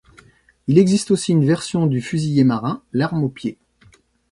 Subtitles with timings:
[0.65, 3.59] Il existe aussi une version du fusilier-marin, l’arme au pied.